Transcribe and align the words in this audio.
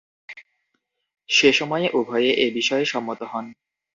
সে 1.29 1.49
সময়ে 1.53 1.87
উভয়ে 1.93 2.31
এ 2.35 2.47
বিষয়ে 2.53 2.85
সম্মত 2.85 3.19
হন। 3.23 3.45